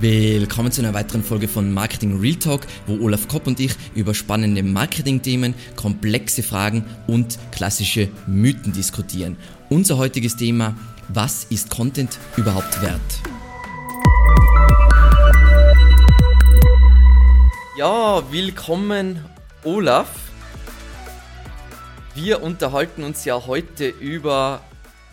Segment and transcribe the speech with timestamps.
[0.00, 4.14] Willkommen zu einer weiteren Folge von Marketing Real Talk, wo Olaf Kopp und ich über
[4.14, 9.36] spannende Marketing-Themen, komplexe Fragen und klassische Mythen diskutieren.
[9.68, 10.74] Unser heutiges Thema,
[11.08, 12.98] was ist Content überhaupt wert?
[17.76, 19.22] Ja, willkommen
[19.64, 20.08] Olaf.
[22.14, 24.62] Wir unterhalten uns ja heute über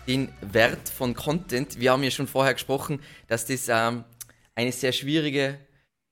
[0.07, 1.77] den Wert von Content.
[1.77, 4.05] Wir haben ja schon vorher gesprochen, dass das ähm,
[4.57, 5.59] eine sehr schwierige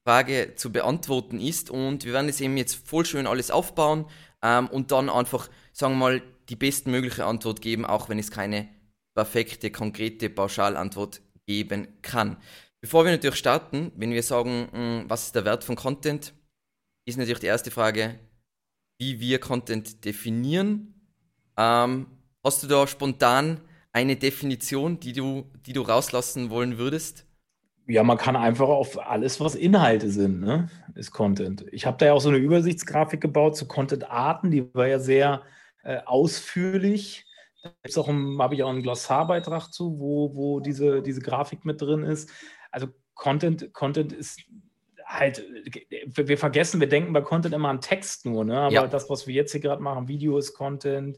[0.05, 1.71] Frage zu beantworten ist.
[1.71, 4.05] Und wir werden es eben jetzt voll schön alles aufbauen
[4.43, 8.69] ähm, und dann einfach, sagen wir mal, die bestmögliche Antwort geben, auch wenn es keine
[9.15, 12.37] perfekte, konkrete Pauschalantwort geben kann.
[12.81, 16.33] Bevor wir natürlich starten, wenn wir sagen, hm, was ist der Wert von Content,
[17.07, 18.19] ist natürlich die erste Frage,
[18.99, 20.93] wie wir Content definieren.
[21.57, 22.05] Ähm,
[22.43, 23.59] hast du da spontan
[23.91, 27.25] eine Definition, die du, die du rauslassen wollen würdest?
[27.87, 31.65] Ja, man kann einfach auf alles, was Inhalte sind, ne, ist Content.
[31.71, 35.43] Ich habe da ja auch so eine Übersichtsgrafik gebaut zu Content-Arten, die war ja sehr
[35.83, 37.25] äh, ausführlich.
[37.63, 38.05] Da
[38.39, 42.29] habe ich auch einen Glossarbeitrag zu, wo, wo diese, diese Grafik mit drin ist.
[42.71, 44.39] Also Content, Content ist
[45.05, 45.43] halt,
[46.15, 48.59] wir vergessen, wir denken bei Content immer an Text nur, ne?
[48.59, 48.87] Aber ja.
[48.87, 51.17] das, was wir jetzt hier gerade machen, Video ist Content,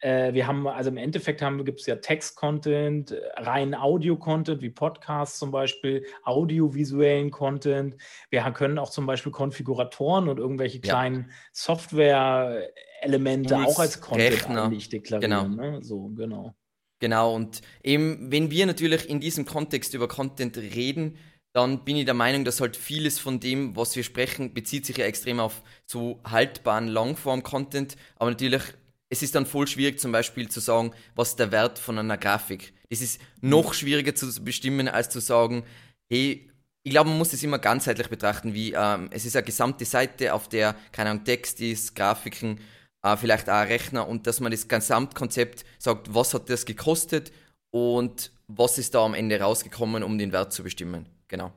[0.00, 5.38] äh, wir haben, also im Endeffekt haben, gibt es ja Text-Content, rein Audio-Content, wie Podcasts
[5.38, 7.96] zum Beispiel, audiovisuellen Content.
[8.30, 11.34] Wir können auch zum Beispiel Konfiguratoren und irgendwelche kleinen ja.
[11.52, 15.56] Software-Elemente auch als Content eigentlich deklarieren.
[15.56, 15.70] Genau.
[15.70, 15.82] Ne?
[15.82, 16.54] So, genau.
[17.02, 21.16] Genau, und eben, wenn wir natürlich in diesem Kontext über Content reden,
[21.52, 24.98] dann bin ich der Meinung, dass halt vieles von dem, was wir sprechen, bezieht sich
[24.98, 28.62] ja extrem auf so haltbaren Longform-Content, aber natürlich
[29.10, 32.72] es ist dann voll schwierig zum Beispiel zu sagen, was der Wert von einer Grafik.
[32.88, 35.64] Das ist noch schwieriger zu bestimmen, als zu sagen,
[36.08, 36.48] hey,
[36.82, 40.32] ich glaube, man muss es immer ganzheitlich betrachten, wie ähm, es ist eine gesamte Seite,
[40.32, 42.60] auf der, keine Ahnung, Text ist, Grafiken,
[43.02, 47.32] äh, vielleicht auch ein Rechner und dass man das Gesamtkonzept sagt, was hat das gekostet
[47.70, 51.06] und was ist da am Ende rausgekommen, um den Wert zu bestimmen.
[51.28, 51.52] Genau.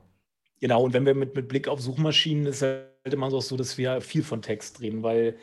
[0.60, 4.00] Genau, und wenn wir mit, mit Blick auf Suchmaschinen, ist halt immer so, dass wir
[4.00, 5.36] viel von Text reden, weil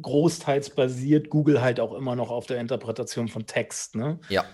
[0.00, 3.94] großteils basiert Google halt auch immer noch auf der Interpretation von Text.
[3.94, 4.18] Ne?
[4.28, 4.44] Ja.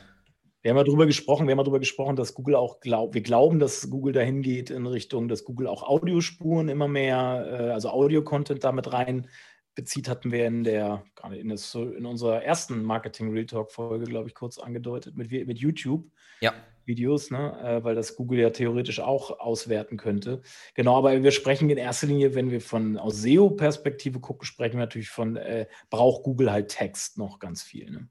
[0.63, 3.23] Wir haben ja darüber gesprochen, wir haben ja darüber gesprochen, dass Google auch glaubt, wir
[3.23, 7.91] glauben, dass Google dahin geht in Richtung, dass Google auch Audiospuren immer mehr, äh, also
[7.91, 9.29] Audio-Content damit rein
[9.75, 14.05] bezieht, hatten wir in der, gerade in, das, in unserer ersten Marketing Real Talk Folge,
[14.05, 16.05] glaube ich, kurz angedeutet, mit, mit YouTube.
[16.41, 16.53] Ja.
[16.87, 17.59] Videos, ne?
[17.63, 20.43] Äh, weil das Google ja theoretisch auch auswerten könnte.
[20.75, 24.81] Genau, aber wir sprechen in erster Linie, wenn wir von aus SEO-Perspektive gucken, sprechen wir
[24.81, 27.91] natürlich von, äh, braucht Google halt Text noch ganz viel.
[27.91, 28.09] Ne?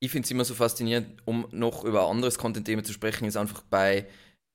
[0.00, 3.62] Ich finde es immer so faszinierend, um noch über anderes Content-Thema zu sprechen, ist einfach
[3.62, 4.08] bei,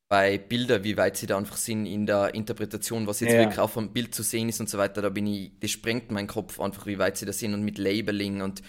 [0.09, 3.39] bei Bildern, wie weit sie da einfach sind in der Interpretation, was jetzt ja.
[3.39, 5.01] wirklich auf dem Bild zu sehen ist und so weiter.
[5.01, 7.77] Da bin ich, das sprengt meinen Kopf einfach, wie weit sie da sind und mit
[7.77, 8.61] Labeling und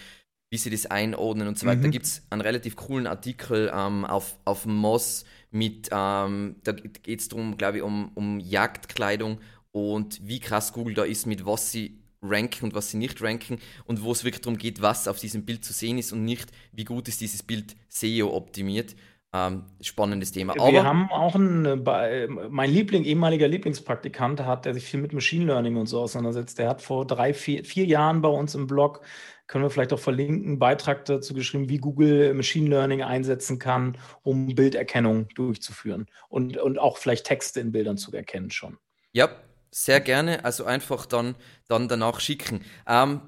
[0.51, 1.79] wie sie das einordnen und so weiter.
[1.79, 1.83] Mhm.
[1.83, 7.21] Da gibt es einen relativ coolen Artikel ähm, auf, auf Moss mit, ähm, da geht
[7.21, 9.39] es darum, glaube ich, um, um Jagdkleidung
[9.73, 13.59] und wie krass Google da ist, mit was sie ranken und was sie nicht ranken
[13.85, 16.51] und wo es wirklich darum geht, was auf diesem Bild zu sehen ist und nicht,
[16.73, 18.97] wie gut ist dieses Bild SEO optimiert.
[19.31, 20.55] Ähm, spannendes Thema.
[20.59, 25.13] Aber wir haben auch einen, äh, mein Liebling, ehemaliger Lieblingspraktikant hat, der sich viel mit
[25.13, 26.59] Machine Learning und so auseinandersetzt.
[26.59, 29.03] Der hat vor drei, vier, vier Jahren bei uns im Blog
[29.49, 34.55] können wir vielleicht auch verlinken, Beitrag dazu geschrieben, wie Google Machine Learning einsetzen kann, um
[34.55, 38.79] Bilderkennung durchzuführen und, und auch vielleicht Texte in Bildern zu erkennen schon.
[39.13, 39.31] Ja,
[39.71, 40.45] sehr gerne.
[40.45, 41.35] Also einfach dann,
[41.67, 42.61] dann danach schicken.
[42.87, 43.21] Ähm,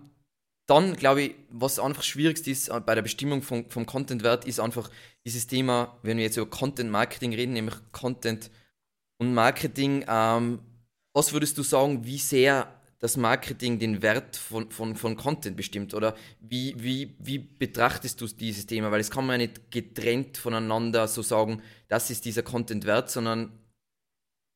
[0.66, 4.88] dann glaube ich, was einfach schwierigst ist bei der Bestimmung von, vom Content-Wert, ist einfach
[5.25, 8.50] dieses Thema, wenn wir jetzt über Content-Marketing reden, nämlich Content
[9.19, 10.04] und Marketing.
[10.06, 10.60] Ähm,
[11.12, 15.94] was würdest du sagen, wie sehr das Marketing den Wert von, von, von Content bestimmt?
[15.94, 18.91] Oder wie, wie, wie betrachtest du dieses Thema?
[18.93, 23.11] Weil es kann man ja nicht getrennt voneinander so sagen, das ist dieser Content wert,
[23.11, 23.53] sondern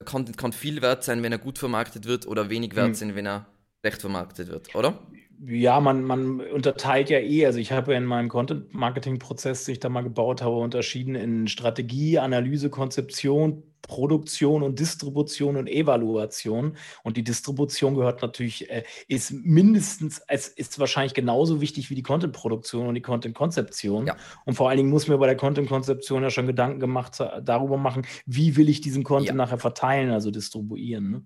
[0.05, 2.95] Content kann viel wert sein, wenn er gut vermarktet wird oder wenig wert hm.
[2.95, 3.47] sein, wenn er
[3.81, 4.99] schlecht vermarktet wird, oder?
[5.47, 7.47] Ja, man, man unterteilt ja eh.
[7.47, 11.49] Also ich habe ja in meinem Content-Marketing-Prozess, den ich da mal gebaut habe, unterschieden in
[11.49, 16.77] Strategie, Analyse, Konzeption, Produktion und Distribution und Evaluation.
[17.03, 22.03] Und die Distribution gehört natürlich, äh, ist mindestens, es ist wahrscheinlich genauso wichtig wie die
[22.03, 24.07] Content-Produktion und die Content-Konzeption.
[24.07, 24.17] Ja.
[24.45, 28.07] Und vor allen Dingen muss mir bei der Content-Konzeption ja schon Gedanken gemacht darüber machen,
[28.27, 29.35] wie will ich diesen Content ja.
[29.35, 31.11] nachher verteilen, also distribuieren.
[31.11, 31.25] Ne?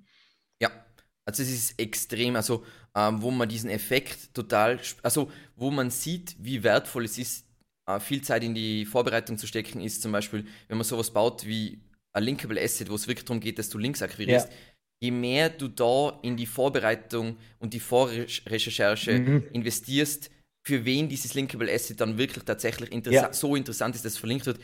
[0.61, 0.71] Ja,
[1.25, 2.65] also es ist extrem, also
[2.95, 7.47] ähm, wo man diesen Effekt total, also wo man sieht, wie wertvoll es ist,
[7.87, 11.47] äh, viel Zeit in die Vorbereitung zu stecken, ist zum Beispiel, wenn man sowas baut
[11.47, 11.81] wie
[12.13, 14.55] ein Linkable Asset, wo es wirklich darum geht, dass du Links akquirierst, ja.
[15.01, 19.45] je mehr du da in die Vorbereitung und die Vorrecherche mhm.
[19.53, 20.31] investierst,
[20.63, 23.33] für wen dieses Linkable Asset dann wirklich tatsächlich interessa ja.
[23.33, 24.59] so interessant ist, dass es verlinkt wird,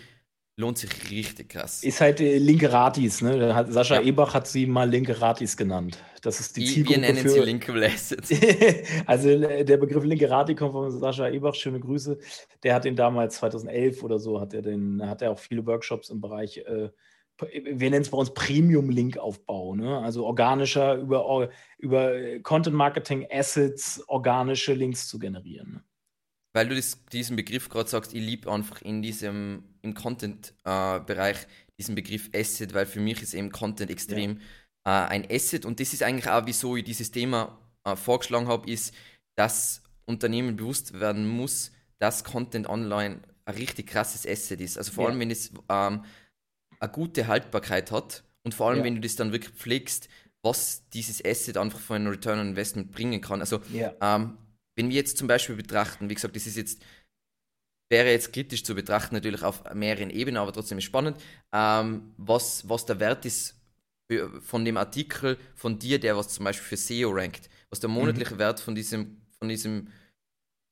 [0.57, 1.83] lohnt sich richtig krass.
[1.83, 3.67] Ist halt äh, linke Ratis, ne?
[3.71, 4.03] Sascha ja.
[4.03, 5.99] Ebach hat sie mal linke Ratis genannt.
[6.23, 8.31] Das ist die Zielgruppe Wir nennen für, sie Linkable Assets.
[9.07, 12.19] also äh, der Begriff linke Rati kommt von Sascha Ebach, schöne Grüße.
[12.63, 16.11] Der hat den damals 2011 oder so, hat er den, hat er auch viele Workshops
[16.11, 16.91] im Bereich äh,
[17.39, 19.99] wir nennen es bei uns Premium-Link-Aufbau, ne?
[19.99, 25.73] also organischer über, über Content-Marketing-Assets organische Links zu generieren.
[25.73, 25.85] Ne?
[26.53, 31.47] Weil du das, diesen Begriff gerade sagst, ich liebe einfach in diesem, im Content-Bereich äh,
[31.79, 34.41] diesen Begriff Asset, weil für mich ist eben Content extrem
[34.87, 35.07] ja.
[35.07, 38.71] äh, ein Asset und das ist eigentlich auch, wieso ich dieses Thema äh, vorgeschlagen habe,
[38.71, 38.95] ist,
[39.37, 44.79] dass Unternehmen bewusst werden muss, dass Content online ein richtig krasses Asset ist.
[44.79, 45.11] Also vor ja.
[45.11, 46.05] allem, wenn es ähm,
[46.85, 48.85] eine gute Haltbarkeit hat und vor allem, ja.
[48.85, 50.09] wenn du das dann wirklich pflegst,
[50.43, 53.41] was dieses Asset einfach für einen Return on Investment bringen kann.
[53.41, 53.95] Also, ja.
[54.01, 54.37] ähm,
[54.77, 56.83] wenn wir jetzt zum Beispiel betrachten, wie gesagt, das ist jetzt,
[57.91, 61.17] wäre jetzt kritisch zu betrachten, natürlich auf mehreren Ebenen, aber trotzdem spannend,
[61.53, 63.57] ähm, was, was der Wert ist
[64.41, 68.35] von dem Artikel von dir, der was zum Beispiel für SEO rankt, was der monatliche
[68.35, 68.39] mhm.
[68.39, 69.89] Wert von diesem, von diesem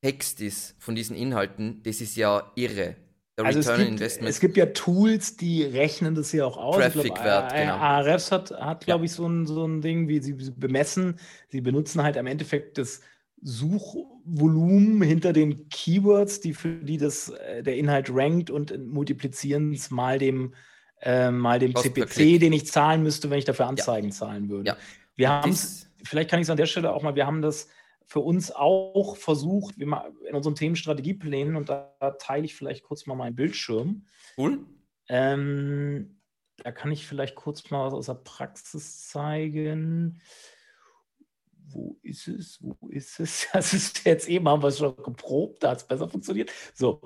[0.03, 2.95] Text ist, von diesen Inhalten, das ist ja irre
[3.37, 6.75] also es gibt, es gibt, ja Tools, die rechnen das ja auch aus.
[6.75, 7.75] Traffic-Wert, genau.
[7.75, 9.05] Ahrefs hat, hat glaube ja.
[9.05, 11.19] ich, so ein, so ein Ding, wie sie bemessen.
[11.49, 13.01] Sie benutzen halt im Endeffekt das
[13.41, 19.89] Suchvolumen hinter den Keywords, die für die das, äh, der Inhalt rankt und multiplizieren es
[19.89, 20.53] mal dem,
[21.01, 24.13] äh, mal dem CPC, den ich zahlen müsste, wenn ich dafür Anzeigen ja.
[24.13, 24.69] zahlen würde.
[24.69, 24.77] Ja.
[25.15, 27.67] Wir haben es, vielleicht kann ich es an der Stelle auch mal, wir haben das
[28.05, 32.83] für uns auch versucht, wie man in unseren Themenstrategieplänen, und da, da, teile ich vielleicht
[32.83, 34.05] kurz mal meinen Bildschirm.
[34.37, 34.65] Cool.
[35.09, 36.19] Ähm,
[36.57, 40.21] da kann ich vielleicht kurz mal was aus der Praxis zeigen.
[41.67, 42.59] Wo ist es?
[42.61, 43.47] Wo ist es?
[43.53, 46.51] Das ist jetzt eben, haben wir es schon geprobt, da hat es besser funktioniert.
[46.73, 47.01] So,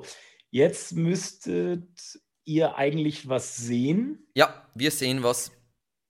[0.50, 4.27] jetzt müsstet ihr eigentlich was sehen.
[4.35, 5.51] Ja, wir sehen was.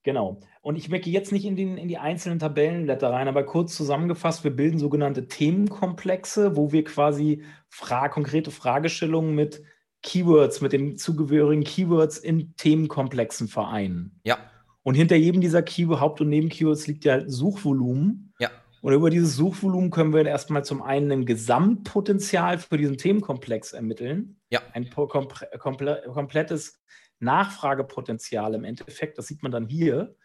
[0.03, 0.39] Genau.
[0.67, 4.43] Und ich möchte jetzt nicht in, den, in die einzelnen Tabellenblätter rein, aber kurz zusammengefasst,
[4.43, 9.63] wir bilden sogenannte Themenkomplexe, wo wir quasi fra konkrete Fragestellungen mit
[10.03, 14.19] Keywords, mit den zugehörigen Keywords in Themenkomplexen vereinen.
[14.25, 14.39] Ja.
[14.83, 18.33] Und hinter jedem dieser Keyword, Haupt- und Nebenkeywords liegt ja Suchvolumen.
[18.37, 18.49] Ja.
[18.81, 24.35] Und über dieses Suchvolumen können wir erstmal zum einen ein Gesamtpotenzial für diesen Themenkomplex ermitteln.
[24.49, 24.59] Ja.
[24.73, 26.81] Ein komple komplettes
[27.19, 29.17] Nachfragepotenzial im Endeffekt.
[29.17, 30.17] Das sieht man dann hier.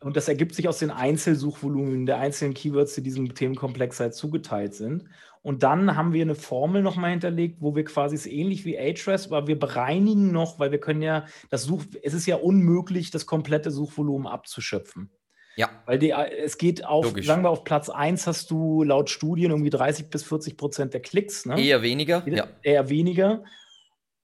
[0.00, 4.74] Und das ergibt sich aus den Einzelsuchvolumen der einzelnen Keywords, die diesem Themenkomplex halt zugeteilt
[4.74, 5.04] sind.
[5.42, 9.26] Und dann haben wir eine Formel nochmal hinterlegt, wo wir quasi es ähnlich wie Ahrefs,
[9.28, 13.26] aber wir bereinigen noch, weil wir können ja das Such, es ist ja unmöglich, das
[13.26, 15.08] komplette Suchvolumen abzuschöpfen.
[15.56, 15.70] Ja.
[15.86, 17.26] Weil die, es geht auf, Logisch.
[17.26, 21.00] sagen wir, auf Platz 1 hast du laut Studien irgendwie 30 bis 40 Prozent der
[21.00, 21.46] Klicks.
[21.46, 21.60] Ne?
[21.60, 22.22] Eher weniger.
[22.26, 22.48] Ja.
[22.62, 23.44] Eher weniger.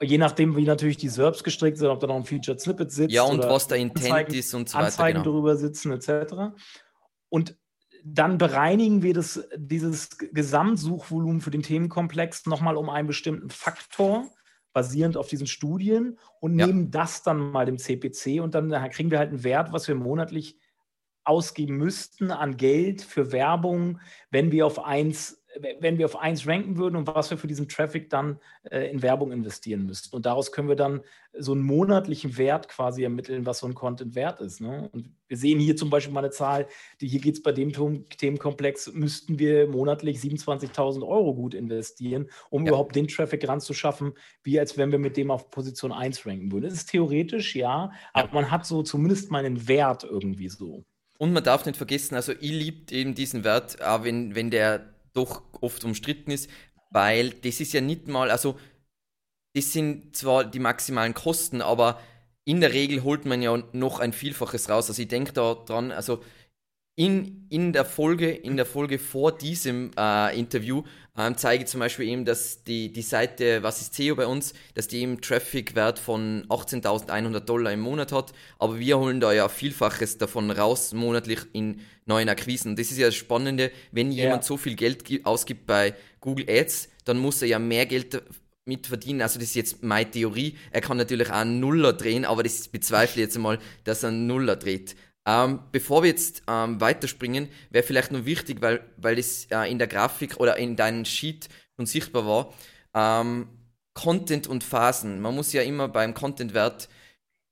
[0.02, 3.12] Je nachdem, wie natürlich die SERPs gestrickt sind, ob da noch ein Featured Snippet sitzt.
[3.12, 4.86] Ja, und was der Intent Anzeigen, ist und so weiter.
[4.86, 5.36] Anzeigen genau.
[5.36, 6.54] drüber sitzen, etc.
[7.28, 7.56] Und
[8.04, 14.26] dann bereinigen wir das, dieses Gesamtsuchvolumen für den Themenkomplex nochmal um einen bestimmten Faktor,
[14.72, 16.66] basierend auf diesen Studien, und ja.
[16.66, 19.94] nehmen das dann mal dem CPC und dann kriegen wir halt einen Wert, was wir
[19.94, 20.58] monatlich
[21.24, 26.76] ausgeben müssten an Geld für Werbung, wenn wir auf eins wenn wir auf eins ranken
[26.76, 28.38] würden und was wir für diesen Traffic dann
[28.70, 30.14] äh, in Werbung investieren müssten.
[30.14, 31.02] Und daraus können wir dann
[31.38, 34.60] so einen monatlichen Wert quasi ermitteln, was so ein Content wert ist.
[34.60, 34.88] Ne?
[34.92, 36.66] Und wir sehen hier zum Beispiel mal eine Zahl,
[37.00, 42.64] die hier geht es bei dem Themenkomplex, müssten wir monatlich 27.000 Euro gut investieren, um
[42.64, 42.68] ja.
[42.68, 46.64] überhaupt den Traffic ranzuschaffen, wie als wenn wir mit dem auf Position 1 ranken würden.
[46.64, 48.34] Das ist theoretisch, ja, aber ja.
[48.34, 50.84] man hat so zumindest mal einen Wert irgendwie so.
[51.18, 55.42] Und man darf nicht vergessen, also ich liebe eben diesen Wert, wenn, wenn der doch
[55.60, 56.50] oft umstritten ist,
[56.90, 58.58] weil das ist ja nicht mal, also
[59.54, 62.00] das sind zwar die maximalen Kosten, aber
[62.44, 64.88] in der Regel holt man ja noch ein Vielfaches raus.
[64.88, 66.22] Also ich denke da dran, also
[66.94, 70.82] in, in der Folge, in der Folge vor diesem äh, Interview
[71.16, 74.54] ähm, zeige ich zum Beispiel eben, dass die, die Seite Was ist SEO bei uns,
[74.74, 79.48] dass die eben Traffic-Wert von 18.100 Dollar im Monat hat, aber wir holen da ja
[79.48, 82.70] Vielfaches davon raus monatlich in neuen Akquisen.
[82.70, 84.24] Und das ist ja das Spannende, wenn ja.
[84.24, 88.22] jemand so viel Geld ausgibt bei Google Ads, dann muss er ja mehr Geld
[88.64, 89.22] mit verdienen.
[89.22, 90.56] Also das ist jetzt meine Theorie.
[90.70, 94.10] Er kann natürlich auch einen Nuller drehen, aber das bezweifle ich jetzt mal, dass er
[94.10, 94.94] einen Nuller dreht.
[95.24, 99.78] Ähm, bevor wir jetzt ähm, weiterspringen, wäre vielleicht nur wichtig, weil, weil das äh, in
[99.78, 102.52] der Grafik oder in deinem Sheet schon sichtbar war,
[102.94, 103.48] ähm,
[103.94, 105.20] Content und Phasen.
[105.20, 106.88] Man muss ja immer beim Content-Wert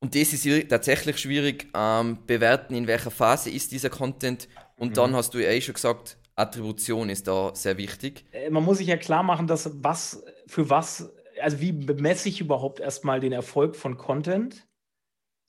[0.02, 4.48] Und das ist tatsächlich schwierig, ähm, bewerten, in welcher Phase ist dieser Content.
[4.76, 4.94] Und mhm.
[4.94, 8.24] dann hast du ja eh schon gesagt, Attribution ist da sehr wichtig.
[8.32, 12.40] Äh, man muss sich ja klar machen, dass was für was, also wie bemesse ich
[12.40, 14.66] überhaupt erstmal den Erfolg von Content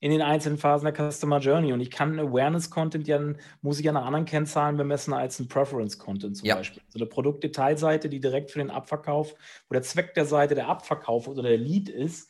[0.02, 1.72] in den einzelnen Phasen der Customer Journey?
[1.72, 3.20] Und ich kann Awareness-Content ja,
[3.62, 6.56] muss ich ja nach anderen Kennzahlen bemessen als ein Preference-Content zum ja.
[6.56, 6.82] Beispiel.
[6.90, 9.34] So eine Produktdetailseite, die direkt für den Abverkauf,
[9.70, 12.30] wo der Zweck der Seite der Abverkauf oder der Lead ist,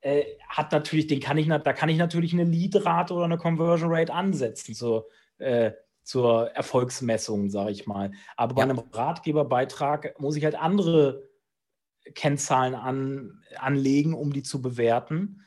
[0.00, 3.90] äh, hat natürlich, den kann ich, da kann ich natürlich eine Lead-Rate oder eine Conversion
[3.90, 5.70] Rate ansetzen zur, äh,
[6.02, 8.10] zur Erfolgsmessung, sage ich mal.
[8.36, 8.68] Aber bei ja.
[8.68, 11.28] einem Ratgeberbeitrag muss ich halt andere
[12.14, 15.40] Kennzahlen an, anlegen, um die zu bewerten.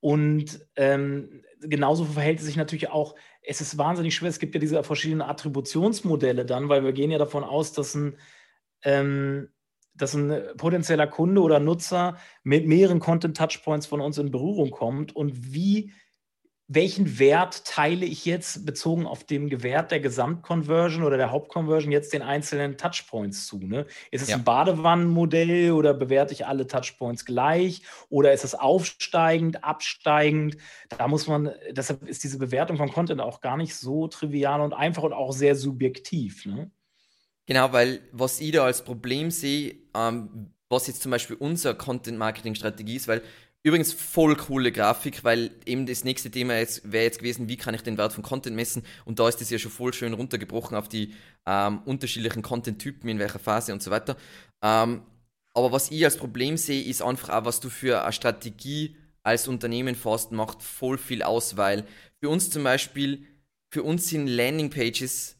[0.00, 4.60] Und ähm, genauso verhält es sich natürlich auch, es ist wahnsinnig schwer, es gibt ja
[4.60, 8.16] diese verschiedenen Attributionsmodelle dann, weil wir gehen ja davon aus, dass ein,
[8.82, 9.48] ähm,
[9.94, 15.14] dass ein potenzieller Kunde oder Nutzer mit mehreren Content-Touchpoints von uns in Berührung kommt.
[15.14, 15.92] Und wie,
[16.72, 22.12] welchen Wert teile ich jetzt bezogen auf den Gewert der Gesamtconversion oder der Hauptconversion jetzt
[22.12, 23.58] den einzelnen Touchpoints zu?
[23.58, 23.86] Ne?
[24.12, 24.36] Ist es ja.
[24.36, 30.58] ein Badewannenmodell oder bewerte ich alle Touchpoints gleich oder ist es aufsteigend, absteigend?
[30.88, 34.72] Da muss man, deshalb ist diese Bewertung von Content auch gar nicht so trivial und
[34.72, 36.46] einfach und auch sehr subjektiv.
[36.46, 36.70] Ne?
[37.46, 42.94] Genau, weil was ich da als Problem sehe, ähm, was jetzt zum Beispiel unsere Content-Marketing-Strategie
[42.94, 43.22] ist, weil
[43.62, 47.82] übrigens voll coole Grafik, weil eben das nächste Thema wäre jetzt gewesen, wie kann ich
[47.82, 50.88] den Wert von Content messen und da ist das ja schon voll schön runtergebrochen auf
[50.88, 51.14] die
[51.46, 54.16] ähm, unterschiedlichen Content-Typen, in welcher Phase und so weiter.
[54.62, 55.02] Ähm,
[55.54, 59.48] aber was ich als Problem sehe, ist einfach auch, was du für eine Strategie als
[59.48, 61.84] Unternehmen fährst, macht voll viel aus, weil
[62.20, 63.26] für uns zum Beispiel,
[63.72, 65.36] für uns sind Landing-Pages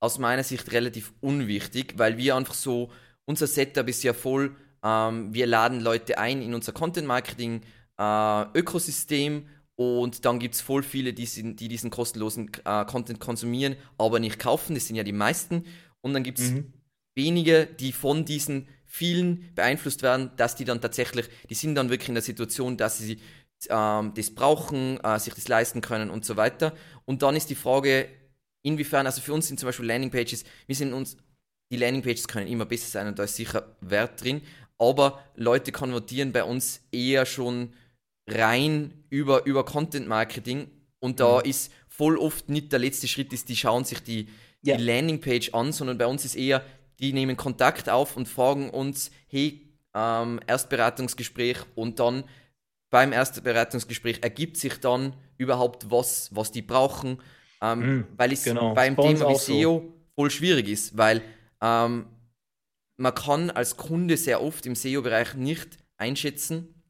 [0.00, 2.90] aus meiner Sicht relativ unwichtig, weil wir einfach so,
[3.24, 9.42] unser Setup ist ja voll, ähm, wir laden Leute ein in unser Content-Marketing-Ökosystem äh,
[9.76, 14.20] und dann gibt es voll viele, die, sind, die diesen kostenlosen äh, Content konsumieren, aber
[14.20, 15.64] nicht kaufen, das sind ja die meisten.
[16.00, 16.72] Und dann gibt es mhm.
[17.14, 22.08] wenige, die von diesen vielen beeinflusst werden, dass die dann tatsächlich, die sind dann wirklich
[22.08, 23.18] in der Situation, dass sie
[23.70, 26.74] ähm, das brauchen, äh, sich das leisten können und so weiter.
[27.04, 28.08] Und dann ist die Frage,
[28.62, 31.16] inwiefern, also für uns sind zum Beispiel Landingpages, wir sind uns,
[31.70, 34.42] die Landingpages können immer besser sein und da ist sicher Wert drin,
[34.82, 37.72] aber Leute konvertieren bei uns eher schon
[38.26, 41.50] rein über, über Content Marketing und da mhm.
[41.50, 44.28] ist voll oft nicht der letzte Schritt ist, die schauen sich die,
[44.62, 44.76] ja.
[44.76, 46.64] die Landingpage an, sondern bei uns ist eher,
[46.98, 52.24] die nehmen Kontakt auf und fragen uns, hey, ähm, Erstberatungsgespräch und dann
[52.90, 57.18] beim Erstberatungsgespräch ergibt sich dann überhaupt was, was die brauchen
[57.62, 58.74] ähm, mm, weil es genau.
[58.74, 59.94] beim bei Thema SEO so.
[60.14, 61.22] voll schwierig ist, weil
[61.62, 62.06] ähm,
[63.02, 66.82] man kann als Kunde sehr oft im SEO-Bereich nicht einschätzen,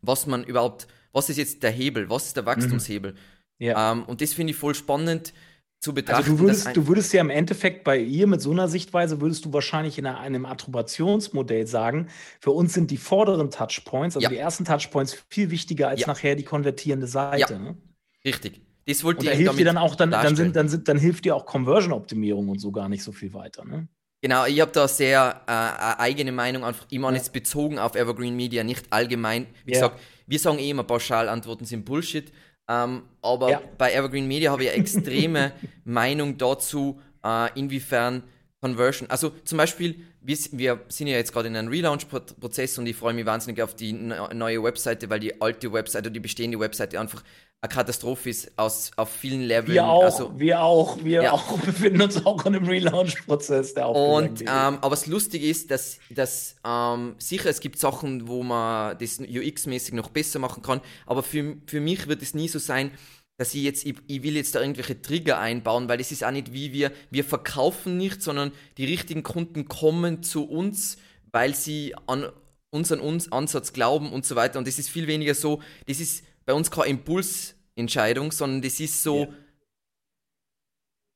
[0.00, 3.12] was man überhaupt, was ist jetzt der Hebel, was ist der Wachstumshebel.
[3.12, 3.16] Mhm.
[3.58, 3.92] Ja.
[3.92, 5.34] Ähm, und das finde ich voll spannend
[5.78, 6.24] zu betrachten.
[6.24, 9.44] Also du würdest, du würdest ja im Endeffekt bei ihr mit so einer Sichtweise, würdest
[9.44, 12.08] du wahrscheinlich in einem Attributionsmodell sagen,
[12.40, 14.30] für uns sind die vorderen Touchpoints, also ja.
[14.30, 16.06] die ersten Touchpoints, viel wichtiger als ja.
[16.06, 17.58] nachher die konvertierende Seite.
[17.58, 17.76] Ne?
[18.24, 18.62] Richtig.
[18.86, 21.26] Das wollte und da hilft dir dann auch, dann, dann, sind, dann, sind, dann hilft
[21.26, 23.66] dir auch Conversion-Optimierung und so gar nicht so viel weiter.
[23.66, 23.86] Ne?
[24.22, 27.16] Genau, ich habe da sehr äh, eine eigene Meinung, einfach immer ja.
[27.16, 29.46] jetzt bezogen auf Evergreen Media, nicht allgemein.
[29.64, 29.80] Wie ja.
[29.80, 32.30] gesagt, wir sagen eh immer, Pauschalantworten sind Bullshit.
[32.68, 33.62] Ähm, aber ja.
[33.78, 35.52] bei Evergreen Media habe ich eine extreme
[35.84, 38.22] Meinung dazu, äh, inwiefern
[38.60, 42.94] Conversion, also zum Beispiel, wir, wir sind ja jetzt gerade in einem Relaunch-Prozess und ich
[42.94, 47.24] freue mich wahnsinnig auf die neue Webseite, weil die alte Webseite, die bestehende Webseite einfach
[47.62, 49.74] eine Katastrophe ist aus, auf vielen Leveln.
[49.74, 51.32] Wir auch, also, wir auch, wir ja.
[51.32, 55.98] auch befinden uns auch in einem Relaunch-Prozess, der Und, ähm, aber das Lustige ist, dass,
[56.08, 61.22] dass ähm, sicher, es gibt Sachen, wo man das UX-mäßig noch besser machen kann, aber
[61.22, 62.92] für, für mich wird es nie so sein,
[63.36, 66.30] dass ich jetzt, ich, ich, will jetzt da irgendwelche Trigger einbauen, weil es ist auch
[66.30, 70.96] nicht wie wir, wir verkaufen nicht, sondern die richtigen Kunden kommen zu uns,
[71.30, 72.30] weil sie an
[72.70, 74.58] unseren uns Ansatz glauben und so weiter.
[74.58, 79.02] Und das ist viel weniger so, das ist bei uns keine Impulsentscheidung, sondern das ist
[79.02, 79.28] so, ja.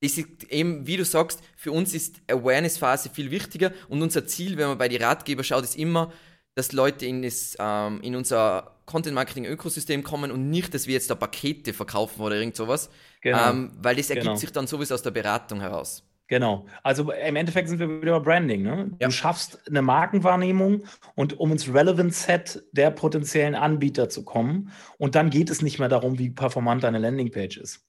[0.00, 4.57] das ist eben, wie du sagst, für uns ist Awareness-Phase viel wichtiger und unser Ziel,
[4.57, 6.12] wenn man bei den Ratgeber schaut, ist immer,
[6.54, 11.14] dass Leute in, das, ähm, in unser Content-Marketing-Ökosystem kommen und nicht, dass wir jetzt da
[11.14, 12.90] Pakete verkaufen oder irgend sowas,
[13.21, 13.50] genau.
[13.50, 14.37] ähm, weil das ergibt genau.
[14.37, 16.04] sich dann sowieso aus der Beratung heraus.
[16.26, 16.66] Genau.
[16.83, 18.62] Also im Endeffekt sind wir wieder bei Branding.
[18.62, 18.97] Ne?
[18.99, 19.09] Ja.
[19.09, 24.73] Du schaffst eine Markenwahrnehmung und um ins Relevant Set der potenziellen Anbieter zu kommen.
[24.97, 27.87] Und dann geht es nicht mehr darum, wie performant deine Landingpage ist.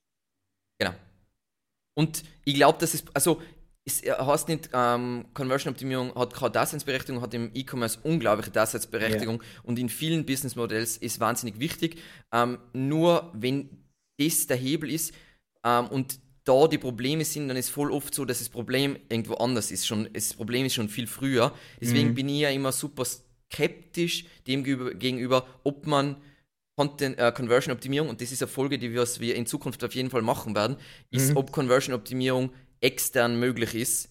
[0.79, 0.93] Genau.
[1.97, 3.41] Und ich glaube, das ist, also
[3.85, 9.61] es heißt nicht, ähm, Conversion-Optimierung hat keine Daseinsberechtigung, hat im E-Commerce unglaubliche Daseinsberechtigung yeah.
[9.63, 12.01] und in vielen Business-Modells ist wahnsinnig wichtig.
[12.33, 13.85] Ähm, nur wenn
[14.19, 15.13] das der Hebel ist
[15.63, 19.33] ähm, und da die Probleme sind, dann ist voll oft so, dass das Problem irgendwo
[19.35, 19.85] anders ist.
[19.85, 21.53] Schon, das Problem ist schon viel früher.
[21.81, 22.15] Deswegen mhm.
[22.15, 26.17] bin ich ja immer super skeptisch dem gegenüber, ob man
[26.77, 29.95] Content, äh, Conversion Optimierung, und das ist eine Folge, die wir, wir in Zukunft auf
[29.95, 30.77] jeden Fall machen werden,
[31.09, 31.37] ist, mhm.
[31.37, 34.09] ob Conversion Optimierung extern möglich ist.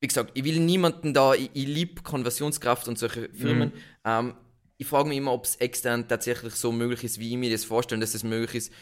[0.00, 3.68] Wie gesagt, ich will niemanden da, ich, ich liebe Konversionskraft und solche Firmen.
[3.68, 3.80] Mhm.
[4.04, 4.34] Ähm,
[4.76, 7.64] ich frage mich immer, ob es extern tatsächlich so möglich ist, wie ich mir das
[7.64, 8.72] vorstelle, dass es möglich ist,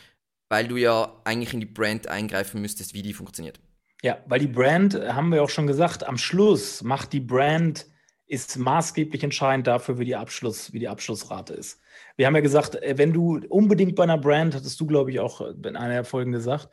[0.50, 3.58] weil du ja eigentlich in die Brand eingreifen müsstest, wie die funktioniert.
[4.02, 7.86] Ja, weil die Brand, haben wir auch schon gesagt, am Schluss macht die Brand,
[8.26, 11.80] ist maßgeblich entscheidend dafür, wie die, Abschluss, wie die Abschlussrate ist.
[12.16, 15.20] Wir haben ja gesagt, äh, wenn du unbedingt bei einer Brand, hattest du, glaube ich,
[15.20, 16.68] auch in einer der Folgen gesagt,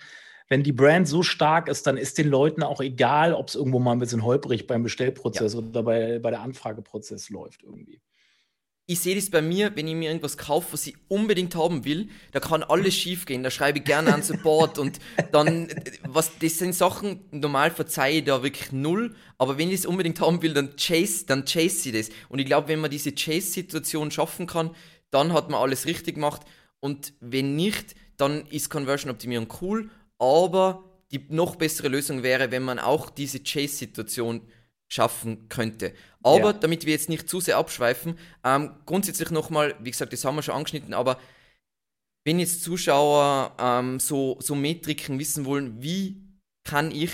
[0.50, 3.80] wenn die Brand so stark ist, dann ist den Leuten auch egal, ob es irgendwo
[3.80, 5.60] mal ein bisschen holprig beim Bestellprozess ja.
[5.60, 8.02] oder bei, bei der Anfrageprozess läuft irgendwie
[8.90, 12.08] ich sehe das bei mir, wenn ich mir irgendwas kaufe, was ich unbedingt haben will,
[12.32, 13.44] da kann alles schief gehen.
[13.44, 15.00] Da schreibe ich gerne an Support und
[15.34, 15.68] dann,
[16.08, 20.22] was, das sind Sachen, normal verzeihe ich da wirklich null, aber wenn ich es unbedingt
[20.22, 22.16] haben will, dann chase, dann chase ich das.
[22.30, 24.74] Und ich glaube, wenn man diese Chase-Situation schaffen kann,
[25.12, 26.44] dann hat man alles richtig gemacht.
[26.80, 32.80] Und wenn nicht, dann ist Conversion-Optimierung cool, aber die noch bessere Lösung wäre, wenn man
[32.80, 34.44] auch diese Chase-Situation
[34.88, 35.94] schaffen könnte.
[36.24, 36.54] Aber ja.
[36.54, 40.44] damit wir jetzt nicht zu sehr abschweifen, ähm, grundsätzlich nochmal, wie gesagt, das haben wir
[40.44, 41.20] schon angeschnitten, aber
[42.26, 46.22] wenn jetzt Zuschauer ähm, so, so Metriken wissen wollen, wie
[46.66, 47.12] kann ich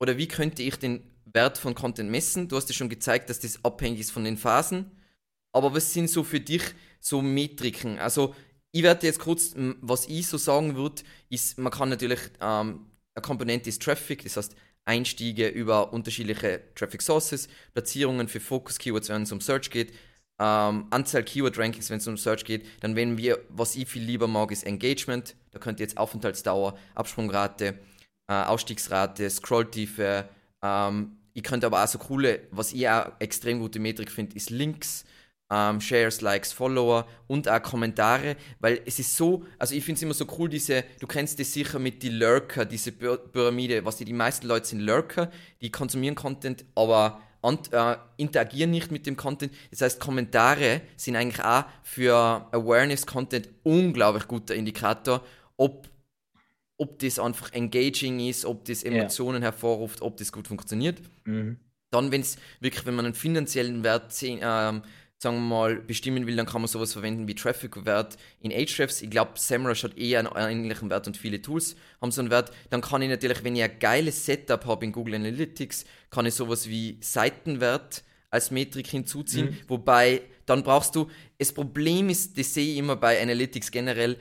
[0.00, 2.48] oder wie könnte ich den Wert von Content messen?
[2.48, 4.90] Du hast ja schon gezeigt, dass das abhängig ist von den Phasen.
[5.52, 6.62] Aber was sind so für dich
[6.98, 7.98] so Metriken?
[7.98, 8.34] Also
[8.72, 13.22] ich werde jetzt kurz, was ich so sagen würde, ist, man kann natürlich, ähm, eine
[13.22, 19.22] Komponente ist Traffic, das heißt, Einstiege über unterschiedliche Traffic Sources, Platzierungen für Focus Keywords, wenn
[19.22, 19.92] es um Search geht,
[20.38, 22.66] ähm, Anzahl Keyword Rankings, wenn es um Search geht.
[22.80, 25.34] Dann wenn wir, was ich viel lieber mag, ist Engagement.
[25.50, 27.78] Da könnt ihr jetzt Aufenthaltsdauer, Absprungrate,
[28.28, 30.28] äh, Ausstiegsrate, Scrolltiefe.
[30.62, 34.50] Ähm, ihr könnt aber auch so coole, was ich auch extrem gute Metrik finde, ist
[34.50, 35.04] Links
[35.50, 40.02] ähm, Shares, Likes, Follower und auch Kommentare, weil es ist so, also ich finde es
[40.02, 44.04] immer so cool, diese, du kennst das sicher mit die Lurker, diese Pyramide, was die,
[44.04, 45.30] die meisten Leute sind Lurker,
[45.60, 49.52] die konsumieren Content, aber und, äh, interagieren nicht mit dem Content.
[49.70, 55.24] Das heißt, Kommentare sind eigentlich auch für Awareness-Content unglaublich guter Indikator,
[55.56, 55.88] ob,
[56.76, 59.52] ob das einfach engaging ist, ob das Emotionen yeah.
[59.52, 61.00] hervorruft, ob das gut funktioniert.
[61.24, 61.58] Mhm.
[61.92, 64.82] Dann, wenn es wirklich, wenn man einen finanziellen Wert sehen, ähm,
[65.18, 69.00] sagen wir mal, bestimmen will, dann kann man sowas verwenden wie Traffic-Wert in Ahrefs.
[69.00, 72.52] Ich glaube, SEMrush hat eher einen ähnlichen Wert und viele Tools haben so einen Wert.
[72.70, 76.34] Dann kann ich natürlich, wenn ich ein geiles Setup habe in Google Analytics, kann ich
[76.34, 79.46] sowas wie Seitenwert als Metrik hinzuziehen.
[79.46, 79.56] Mhm.
[79.68, 84.18] Wobei, dann brauchst du, das Problem ist, das sehe ich immer bei Analytics generell,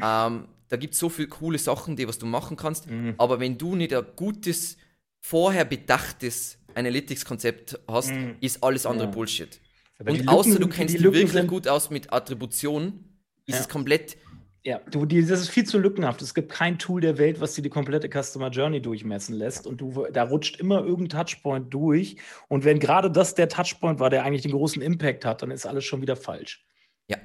[0.00, 3.14] ähm, da gibt es so viele coole Sachen, die was du machen kannst, mhm.
[3.18, 4.76] aber wenn du nicht ein gutes,
[5.18, 8.36] vorher bedachtes Analytics-Konzept hast, mhm.
[8.40, 9.10] ist alles andere ja.
[9.10, 9.60] Bullshit.
[10.00, 13.04] Aber und außer du kennst dich wirklich gut aus mit Attribution,
[13.46, 13.60] ist ja.
[13.60, 14.16] es komplett.
[14.62, 16.20] Ja, du, die, das ist viel zu lückenhaft.
[16.20, 19.66] Es gibt kein Tool der Welt, was dir die komplette Customer Journey durchmessen lässt.
[19.66, 22.16] Und du, da rutscht immer irgendein Touchpoint durch.
[22.48, 25.66] Und wenn gerade das der Touchpoint war, der eigentlich den großen Impact hat, dann ist
[25.66, 26.66] alles schon wieder falsch.
[27.08, 27.18] Ja.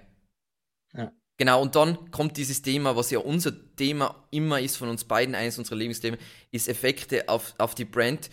[0.93, 1.11] ja.
[1.37, 5.35] Genau, und dann kommt dieses Thema, was ja unser Thema immer ist, von uns beiden,
[5.35, 6.19] eines unserer Lebensthemen,
[6.51, 8.29] ist Effekte auf, auf die Brand.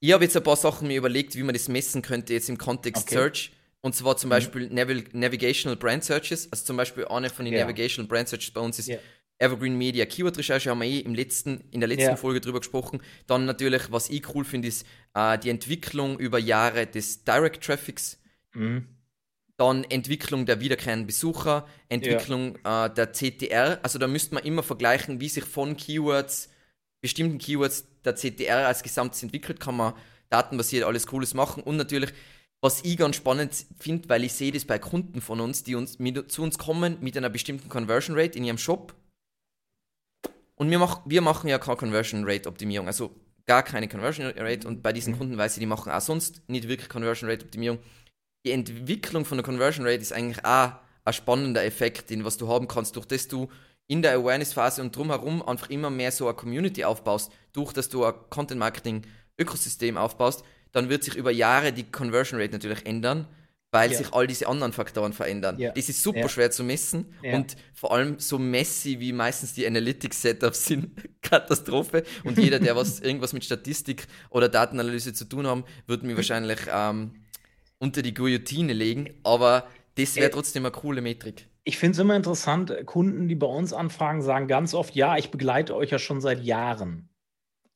[0.00, 2.56] Ich habe jetzt ein paar Sachen mir überlegt, wie man das messen könnte, jetzt im
[2.56, 3.14] Kontext okay.
[3.14, 3.55] Search.
[3.82, 4.30] Und zwar zum mhm.
[4.30, 6.50] Beispiel Navig Navigational Brand Searches.
[6.50, 7.60] Also zum Beispiel eine von den ja.
[7.60, 8.98] Navigational Brand Searches bei uns ist ja.
[9.38, 12.16] Evergreen Media Keyword Recherche, haben wir eh im letzten, in der letzten ja.
[12.16, 13.02] Folge drüber gesprochen.
[13.26, 18.18] Dann natürlich, was ich cool finde, ist äh, die Entwicklung über Jahre des Direct Traffics.
[18.54, 18.88] Mhm.
[19.58, 23.78] Dann Entwicklung der wiederkehrenden Besucher, Entwicklung äh, der CTR.
[23.82, 26.50] Also da müsste man immer vergleichen, wie sich von Keywords,
[27.00, 29.94] bestimmten Keywords der CTR als Gesamtes entwickelt, kann man
[30.28, 32.12] datenbasiert alles Cooles machen und natürlich
[32.60, 35.98] was ich ganz spannend finde, weil ich sehe das bei Kunden von uns, die uns
[35.98, 38.94] mit, zu uns kommen mit einer bestimmten Conversion Rate in ihrem Shop.
[40.54, 43.14] Und wir, mach, wir machen ja keine Conversion Rate Optimierung, also
[43.44, 44.66] gar keine Conversion Rate.
[44.66, 45.18] Und bei diesen mhm.
[45.18, 47.78] Kunden weiß ich, die machen auch sonst nicht wirklich Conversion Rate Optimierung.
[48.44, 50.72] Die Entwicklung von der Conversion Rate ist eigentlich auch
[51.04, 53.48] ein spannender Effekt, den was du haben kannst, durch das du
[53.86, 58.04] in der Awareness-Phase und drumherum einfach immer mehr so eine Community aufbaust, durch das du
[58.04, 63.26] ein Content-Marketing-Ökosystem aufbaust, dann wird sich über Jahre die Conversion Rate natürlich ändern,
[63.70, 63.98] weil ja.
[63.98, 65.58] sich all diese anderen Faktoren verändern.
[65.58, 65.72] Ja.
[65.72, 66.28] Das ist super ja.
[66.28, 70.90] schwer zu messen und vor allem so messy wie meistens die Analytics-Setups sind,
[71.22, 72.04] Katastrophe.
[72.24, 76.60] Und jeder, der was irgendwas mit Statistik oder Datenanalyse zu tun haben, würde mir wahrscheinlich
[76.72, 77.12] ähm,
[77.78, 79.10] unter die Guillotine legen.
[79.24, 81.48] Aber das wäre äh, trotzdem eine coole Metrik.
[81.64, 85.30] Ich finde es immer interessant, Kunden, die bei uns anfragen, sagen ganz oft, ja, ich
[85.30, 87.08] begleite euch ja schon seit Jahren.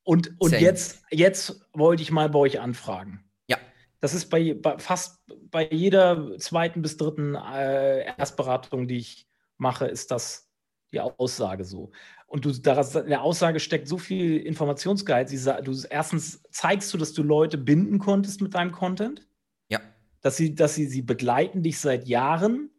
[0.02, 3.24] Und, und jetzt, jetzt wollte ich mal bei euch anfragen.
[3.48, 3.58] Ja.
[4.00, 9.86] Das ist bei, bei fast bei jeder zweiten bis dritten äh, Erstberatung, die ich mache,
[9.86, 10.48] ist das
[10.92, 11.90] die Aussage so.
[12.26, 15.30] Und du, daraus, in der Aussage steckt so viel Informationsgehalt.
[15.64, 19.26] Du, erstens zeigst du, dass du Leute binden konntest mit deinem Content.
[19.68, 19.80] Ja.
[20.20, 22.70] Dass sie, dass sie, sie begleiten dich seit Jahren.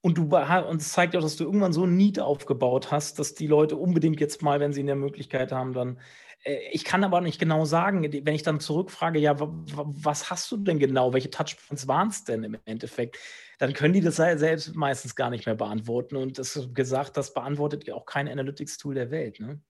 [0.00, 3.34] Und du und es zeigt auch, dass du irgendwann so ein Need aufgebaut hast, dass
[3.34, 5.98] die Leute unbedingt jetzt mal, wenn sie in der Möglichkeit haben, dann
[6.44, 10.78] ich kann aber nicht genau sagen, wenn ich dann zurückfrage, ja, was hast du denn
[10.78, 11.12] genau?
[11.12, 13.18] Welche Touchpoints waren es denn im Endeffekt?
[13.58, 16.16] Dann können die das selbst meistens gar nicht mehr beantworten.
[16.16, 19.40] Und das gesagt, das beantwortet ja auch kein Analytics-Tool der Welt.
[19.40, 19.60] Ne?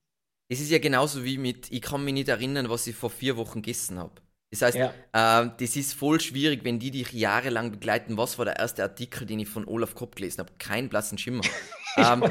[0.49, 3.37] Es ist ja genauso wie mit, ich kann mich nicht erinnern, was ich vor vier
[3.37, 4.21] Wochen gegessen habe.
[4.51, 4.93] Das heißt, ja.
[5.13, 8.17] äh, das ist voll schwierig, wenn die dich jahrelang begleiten.
[8.17, 10.53] Was war der erste Artikel, den ich von Olaf Kopp gelesen habe?
[10.59, 11.45] Kein blassen Schimmer.
[11.97, 12.25] ähm,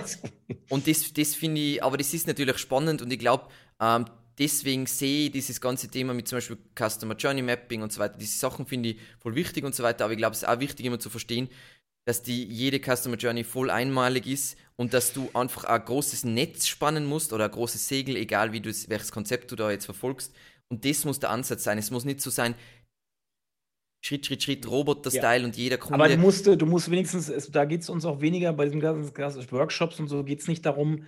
[0.69, 4.05] und das, das finde ich, aber das ist natürlich spannend und ich glaube, ähm,
[4.39, 8.17] deswegen sehe ich dieses ganze Thema mit zum Beispiel Customer Journey Mapping und so weiter,
[8.17, 10.59] diese Sachen finde ich voll wichtig und so weiter, aber ich glaube, es ist auch
[10.59, 11.49] wichtig, immer zu verstehen,
[12.05, 16.67] dass die jede Customer Journey voll einmalig ist und dass du einfach ein großes Netz
[16.67, 20.33] spannen musst oder ein großes Segel, egal wie du welches Konzept du da jetzt verfolgst.
[20.69, 21.77] Und das muss der Ansatz sein.
[21.77, 22.55] Es muss nicht so sein,
[24.01, 25.45] Schritt, Schritt, Schritt, Roboter-Style ja.
[25.45, 25.95] und jeder Kunde.
[25.95, 29.51] Aber du musst, du musst wenigstens, da geht es uns auch weniger bei diesen ganzen
[29.51, 31.03] Workshops und so, geht es nicht darum,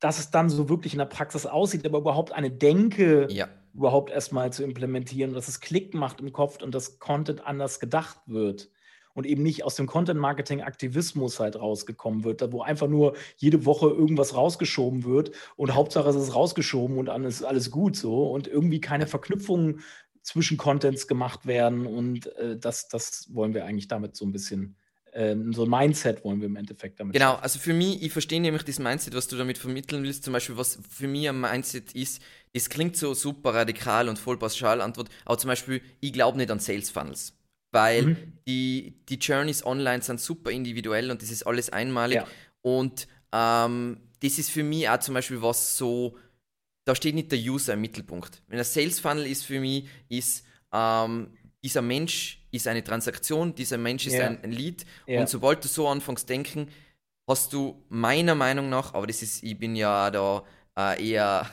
[0.00, 3.48] dass es dann so wirklich in der Praxis aussieht, aber überhaupt eine Denke ja.
[3.74, 8.18] überhaupt erstmal zu implementieren, dass es Klick macht im Kopf und dass Content anders gedacht
[8.26, 8.70] wird
[9.14, 14.34] und eben nicht aus dem Content-Marketing-Aktivismus halt rausgekommen wird, wo einfach nur jede Woche irgendwas
[14.34, 19.06] rausgeschoben wird und Hauptsache es ist rausgeschoben und alles, alles gut so und irgendwie keine
[19.06, 19.80] Verknüpfungen
[20.22, 24.76] zwischen Contents gemacht werden und äh, das, das wollen wir eigentlich damit so ein bisschen
[25.14, 27.14] ähm, so ein Mindset wollen wir im Endeffekt damit.
[27.14, 30.24] Genau, also für mich, ich verstehe nämlich das Mindset, was du damit vermitteln willst.
[30.24, 32.20] Zum Beispiel, was für mich ein Mindset ist,
[32.52, 36.50] es klingt so super radikal und voll pauschal Antwort, aber zum Beispiel, ich glaube nicht
[36.50, 37.32] an Sales Funnels.
[37.70, 38.16] Weil mhm.
[38.46, 42.16] die, die Journeys online sind super individuell und das ist alles einmalig.
[42.16, 42.26] Ja.
[42.62, 46.16] Und ähm, das ist für mich auch zum Beispiel was so,
[46.84, 48.42] da steht nicht der User im Mittelpunkt.
[48.48, 51.30] Wenn ein Sales Funnel ist für mich, ist ähm,
[51.62, 54.26] dieser Mensch ist eine Transaktion, dieser Mensch ist ja.
[54.26, 54.84] ein, ein Lead.
[55.06, 55.20] Ja.
[55.20, 56.68] Und sobald du so anfängst denken,
[57.28, 60.44] hast du meiner Meinung nach, aber das ist, ich bin ja da
[60.78, 61.48] äh, eher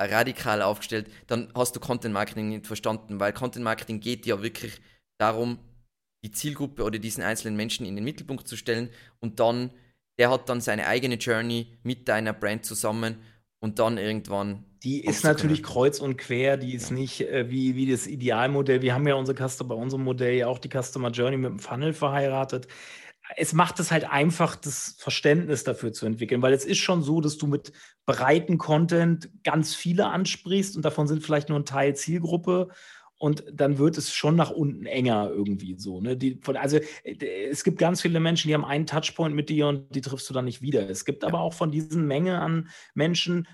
[0.00, 4.80] radikal aufgestellt, dann hast du Content Marketing nicht verstanden, weil Content Marketing geht ja wirklich
[5.18, 5.58] darum,
[6.24, 9.70] die Zielgruppe oder diesen einzelnen Menschen in den Mittelpunkt zu stellen und dann,
[10.18, 13.18] der hat dann seine eigene Journey mit deiner Brand zusammen
[13.60, 17.90] und dann irgendwann die ist natürlich kreuz und quer, die ist nicht äh, wie, wie
[17.90, 18.82] das Idealmodell.
[18.82, 21.58] Wir haben ja unsere Customer, bei unserem Modell ja auch die Customer Journey mit dem
[21.58, 22.68] Funnel verheiratet.
[23.36, 27.20] Es macht es halt einfach, das Verständnis dafür zu entwickeln, weil es ist schon so,
[27.20, 27.72] dass du mit
[28.06, 32.68] breiten Content ganz viele ansprichst und davon sind vielleicht nur ein Teil Zielgruppe
[33.18, 36.00] und dann wird es schon nach unten enger irgendwie so.
[36.00, 36.16] Ne?
[36.16, 39.66] Die, von, also äh, es gibt ganz viele Menschen, die haben einen Touchpoint mit dir
[39.66, 40.88] und die triffst du dann nicht wieder.
[40.88, 43.48] Es gibt aber auch von diesen Menge an Menschen,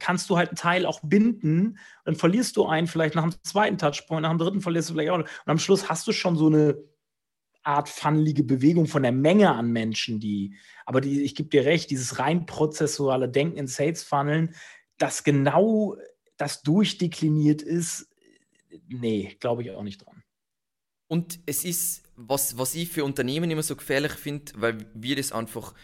[0.00, 3.78] kannst du halt einen Teil auch binden, dann verlierst du einen vielleicht nach dem zweiten
[3.78, 5.18] Touchpoint, nach dem dritten verlierst du vielleicht auch.
[5.18, 6.76] Und am Schluss hast du schon so eine
[7.62, 11.90] Art funnelige Bewegung von der Menge an Menschen, die, aber die, ich gebe dir recht,
[11.90, 14.56] dieses rein prozessuale Denken in Sales Funneln,
[14.98, 15.96] das genau
[16.36, 18.11] das durchdekliniert ist,
[18.88, 20.22] nee, glaube ich auch nicht dran.
[21.08, 25.32] Und es ist, was, was ich für Unternehmen immer so gefährlich finde, weil wir das
[25.32, 25.74] einfach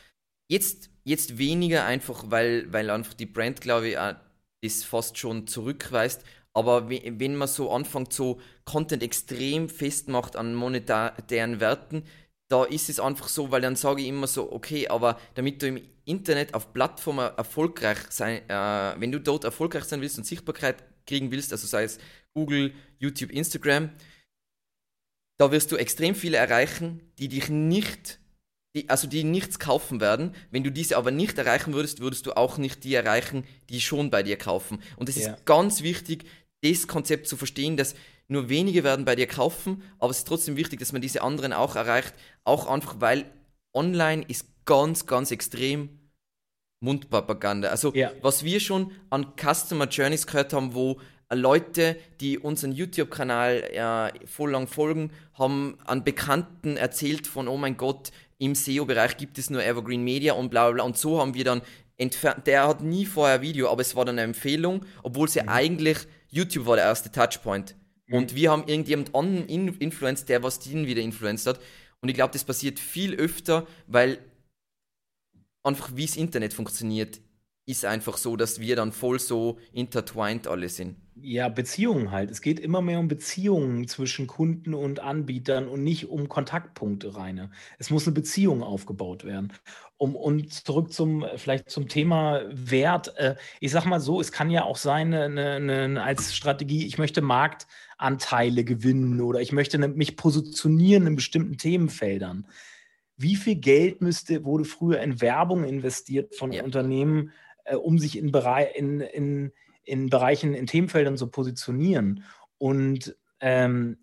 [0.51, 4.14] jetzt, jetzt weniger einfach, weil, weil einfach die Brand, glaube ich, auch
[4.62, 6.24] das fast schon zurückweist.
[6.55, 12.05] Aber wenn man so anfängt, so Content extrem festmacht an monetären Werten,
[12.48, 15.68] da ist es einfach so, weil dann sage ich immer so, okay, aber damit du
[15.68, 20.83] im Internet auf Plattformen erfolgreich sein, äh, wenn du dort erfolgreich sein willst und Sichtbarkeit
[21.09, 21.99] kriegen willst, also sei es
[22.35, 23.90] Google, YouTube, Instagram,
[25.38, 28.21] da wirst du extrem viele erreichen, die dich nicht,
[28.75, 30.35] die, also die nichts kaufen werden.
[30.51, 34.11] Wenn du diese aber nicht erreichen würdest, würdest du auch nicht die erreichen, die schon
[34.11, 34.81] bei dir kaufen.
[34.97, 35.33] Und es ja.
[35.33, 36.25] ist ganz wichtig,
[36.62, 37.94] das Konzept zu verstehen, dass
[38.27, 41.53] nur wenige werden bei dir kaufen, aber es ist trotzdem wichtig, dass man diese anderen
[41.53, 43.25] auch erreicht, auch einfach, weil
[43.73, 45.98] online ist ganz, ganz extrem
[46.81, 47.69] Mundpropaganda.
[47.69, 48.12] Also ja.
[48.23, 54.53] was wir schon an Customer Journeys gehört haben, wo Leute, die unseren YouTube-Kanal äh, voll
[54.53, 59.62] lang folgen, haben an Bekannten erzählt von, oh mein Gott, im SEO-Bereich gibt es nur
[59.62, 60.85] Evergreen Media und bla bla bla.
[60.85, 61.61] Und so haben wir dann
[61.99, 65.49] entfernt, der hat nie vorher Video, aber es war dann eine Empfehlung, obwohl sie mhm.
[65.49, 65.99] eigentlich,
[66.31, 67.75] YouTube war der erste Touchpoint.
[68.07, 68.14] Mhm.
[68.14, 71.61] Und wir haben irgendjemand anderen influenced, der was den wieder influenced hat.
[72.01, 74.19] Und ich glaube, das passiert viel öfter, weil
[75.62, 77.21] einfach wie das Internet funktioniert,
[77.68, 80.97] ist einfach so, dass wir dann voll so intertwined alle sind.
[81.21, 82.31] Ja, Beziehungen halt.
[82.31, 87.51] Es geht immer mehr um Beziehungen zwischen Kunden und Anbietern und nicht um Kontaktpunkte reine.
[87.79, 89.53] Es muss eine Beziehung aufgebaut werden.
[89.99, 93.14] Um, und zurück zum, vielleicht zum Thema Wert.
[93.16, 96.99] Äh, ich sag mal so, es kann ja auch sein, eine, eine, als Strategie, ich
[96.99, 102.47] möchte Marktanteile gewinnen oder ich möchte mich positionieren in bestimmten Themenfeldern.
[103.19, 106.63] Wie viel Geld müsste, wurde früher in Werbung investiert von ja.
[106.63, 107.33] Unternehmen,
[107.65, 109.53] äh, um sich in, Bereich, in, in,
[109.83, 112.25] in Bereichen, in Themenfeldern zu positionieren.
[112.59, 113.99] Und ähm,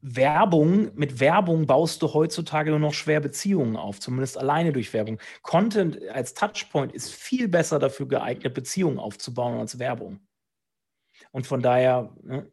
[0.00, 5.18] Werbung, mit Werbung baust du heutzutage nur noch schwer Beziehungen auf, zumindest alleine durch Werbung.
[5.42, 10.20] Content als Touchpoint ist viel besser dafür geeignet, Beziehungen aufzubauen als Werbung.
[11.32, 12.14] Und von daher.
[12.22, 12.50] Ne?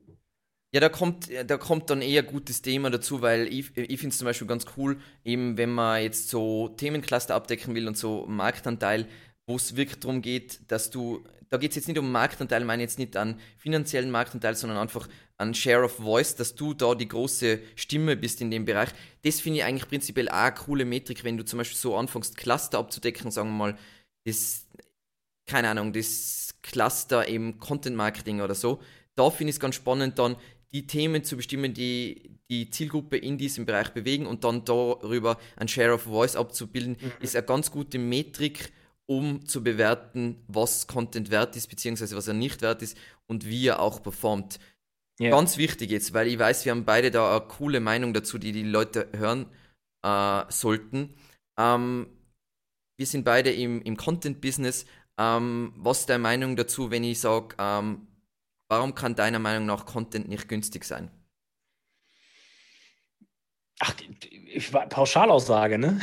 [0.71, 4.19] Ja, da kommt, da kommt dann eher gutes Thema dazu, weil ich, ich finde es
[4.19, 9.07] zum Beispiel ganz cool, eben wenn man jetzt so Themencluster abdecken will und so Marktanteil,
[9.47, 12.83] wo es wirklich darum geht, dass du, da geht es jetzt nicht um Marktanteil, meine
[12.83, 17.07] jetzt nicht an finanziellen Marktanteil, sondern einfach an Share of Voice, dass du da die
[17.07, 18.89] große Stimme bist in dem Bereich.
[19.23, 22.37] Das finde ich eigentlich prinzipiell auch eine coole Metrik, wenn du zum Beispiel so anfängst,
[22.37, 23.77] Cluster abzudecken, sagen wir mal,
[24.23, 24.67] das,
[25.47, 28.81] keine Ahnung, das Cluster im Content Marketing oder so.
[29.15, 30.35] Da finde ich es ganz spannend, dann
[30.73, 35.67] die Themen zu bestimmen, die die Zielgruppe in diesem Bereich bewegen und dann darüber ein
[35.67, 37.11] Share of Voice abzubilden, mhm.
[37.21, 38.71] ist eine ganz gute Metrik,
[39.05, 43.67] um zu bewerten, was Content wert ist, beziehungsweise was er nicht wert ist und wie
[43.67, 44.59] er auch performt.
[45.19, 45.31] Yeah.
[45.31, 48.51] Ganz wichtig jetzt, weil ich weiß, wir haben beide da eine coole Meinung dazu, die
[48.51, 49.47] die Leute hören
[50.05, 51.15] äh, sollten.
[51.59, 52.07] Ähm,
[52.97, 54.85] wir sind beide im, im Content-Business.
[55.17, 58.07] Ähm, was ist deine Meinung dazu, wenn ich sage, ähm,
[58.69, 61.11] warum kann deiner Meinung nach Content nicht günstig sein?
[63.79, 63.93] Ach,
[64.53, 65.99] ich, Pauschalaussage, ne?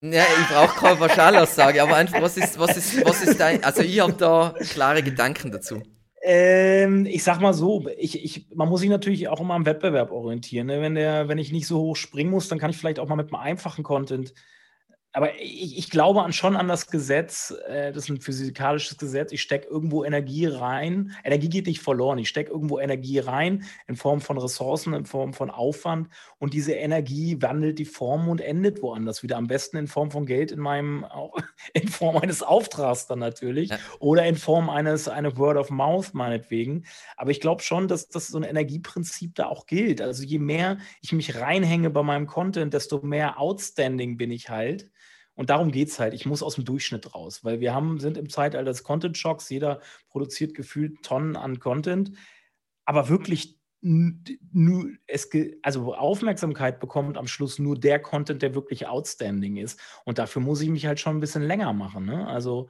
[0.00, 3.82] Ja, ich brauche keine Pauschalaussage, aber einfach, was ist, was ist, was ist dein, also
[3.82, 5.82] ich habe da klare Gedanken dazu.
[6.22, 10.10] Ähm, ich sag mal so, ich, ich, man muss sich natürlich auch immer am Wettbewerb
[10.10, 10.66] orientieren.
[10.66, 10.80] Ne?
[10.80, 13.16] Wenn, der, wenn ich nicht so hoch springen muss, dann kann ich vielleicht auch mal
[13.16, 14.34] mit einem einfachen Content
[15.12, 19.32] aber ich, ich, glaube an, schon an das Gesetz, äh, das ist ein physikalisches Gesetz,
[19.32, 21.12] ich stecke irgendwo Energie rein.
[21.24, 25.32] Energie geht nicht verloren, ich stecke irgendwo Energie rein in Form von Ressourcen, in Form
[25.32, 29.38] von Aufwand und diese Energie wandelt die Form und endet woanders wieder.
[29.38, 31.06] Am besten in Form von Geld in meinem,
[31.72, 33.78] in Form eines Auftrags dann natürlich ja.
[34.00, 36.84] oder in Form eines, eines Word of Mouth meinetwegen.
[37.16, 40.02] Aber ich glaube schon, dass, dass so ein Energieprinzip da auch gilt.
[40.02, 44.90] Also je mehr ich mich reinhänge bei meinem Content, desto mehr outstanding bin ich halt.
[45.38, 46.14] Und darum geht es halt.
[46.14, 49.48] Ich muss aus dem Durchschnitt raus, weil wir haben, sind im Zeitalter des Content-Shocks.
[49.50, 52.10] Jeder produziert gefühlt Tonnen an Content.
[52.84, 55.30] Aber wirklich nur, es,
[55.62, 59.78] also Aufmerksamkeit bekommt am Schluss nur der Content, der wirklich outstanding ist.
[60.04, 62.04] Und dafür muss ich mich halt schon ein bisschen länger machen.
[62.04, 62.26] Ne?
[62.26, 62.68] Also,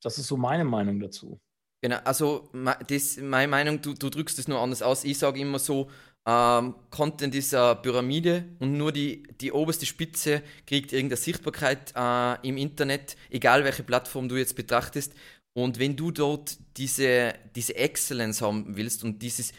[0.00, 1.40] das ist so meine Meinung dazu.
[1.82, 2.52] Genau, also
[2.86, 5.02] das, meine Meinung, du, du drückst es nur anders aus.
[5.02, 5.90] Ich sage immer so,
[6.26, 12.46] ähm, Content ist eine Pyramide und nur die, die oberste Spitze kriegt irgendeine Sichtbarkeit äh,
[12.46, 15.14] im Internet, egal welche Plattform du jetzt betrachtest.
[15.52, 19.52] Und wenn du dort diese, diese Excellence haben willst und dieses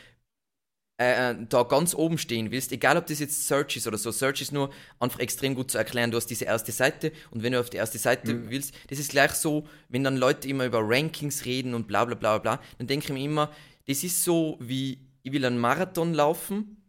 [1.02, 4.12] äh, äh, da ganz oben stehen willst, egal ob das jetzt Search ist oder so,
[4.12, 4.70] Search ist nur
[5.00, 6.12] einfach extrem gut zu erklären.
[6.12, 8.52] Du hast diese erste Seite und wenn du auf die erste Seite mhm.
[8.52, 12.14] willst, das ist gleich so, wenn dann Leute immer über Rankings reden und bla bla
[12.14, 13.52] bla bla, dann denke ich mir immer,
[13.88, 16.84] das ist so wie ich will einen Marathon laufen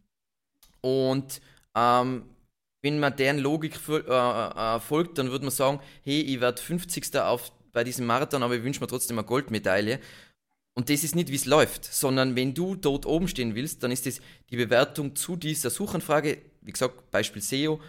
[0.81, 1.41] und
[1.75, 2.23] ähm,
[2.81, 7.15] wenn man deren Logik äh, äh, folgt, dann würde man sagen, hey, ich werde 50.
[7.17, 9.99] Auf, bei diesem Marathon, aber ich wünsche mir trotzdem eine Goldmedaille.
[10.75, 13.91] Und das ist nicht, wie es läuft, sondern wenn du dort oben stehen willst, dann
[13.91, 14.19] ist das
[14.49, 17.79] die Bewertung zu dieser Suchanfrage, wie gesagt, Beispiel SEO,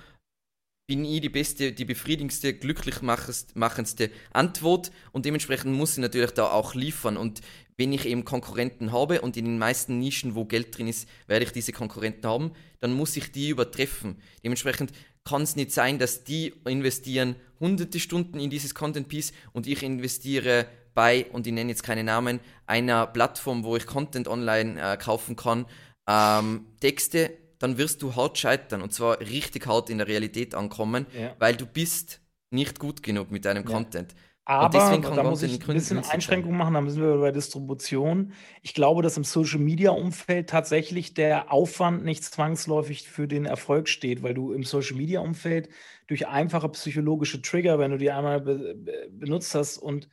[0.87, 6.51] bin ich die beste, die befriedigendste, glücklich machendste Antwort und dementsprechend muss ich natürlich da
[6.51, 7.17] auch liefern.
[7.17, 7.41] Und
[7.77, 11.45] wenn ich eben Konkurrenten habe und in den meisten Nischen, wo Geld drin ist, werde
[11.45, 14.17] ich diese Konkurrenten haben, dann muss ich die übertreffen.
[14.45, 14.93] Dementsprechend
[15.25, 19.83] kann es nicht sein, dass die investieren hunderte Stunden in dieses Content Piece und ich
[19.83, 24.97] investiere bei, und ich nenne jetzt keine Namen, einer Plattform, wo ich Content online äh,
[24.97, 25.67] kaufen kann,
[26.09, 31.07] ähm, Texte, dann wirst du hart scheitern und zwar richtig hart in der Realität ankommen,
[31.19, 31.35] ja.
[31.39, 33.71] weil du bist nicht gut genug mit deinem ja.
[33.71, 34.15] Content.
[34.47, 38.33] Aber da muss ich ein bisschen Einschränkungen machen, da müssen wir bei Distribution.
[38.61, 44.35] Ich glaube, dass im Social-Media-Umfeld tatsächlich der Aufwand nicht zwangsläufig für den Erfolg steht, weil
[44.35, 45.71] du im Social-Media-Umfeld
[46.09, 48.77] durch einfache psychologische Trigger, wenn du die einmal be
[49.11, 50.11] benutzt hast und